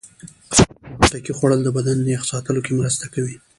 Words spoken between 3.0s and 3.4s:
کوي.